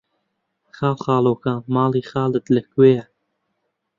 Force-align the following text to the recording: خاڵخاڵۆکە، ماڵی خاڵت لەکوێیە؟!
خاڵخاڵۆکە، 0.75 1.53
ماڵی 1.73 2.03
خاڵت 2.09 2.45
لەکوێیە؟! 2.55 3.03